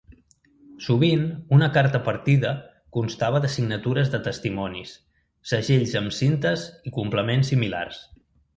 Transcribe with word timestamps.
Sovint, 0.85 1.25
una 1.57 1.67
carta 1.75 2.01
partida 2.07 2.53
constava 2.97 3.43
de 3.45 3.51
signatures 3.57 4.11
de 4.15 4.21
testimonis, 4.29 4.97
segells 5.53 5.95
amb 6.03 6.19
cintes 6.23 6.67
i 6.91 6.97
complements 6.99 7.55
similars. 7.57 8.05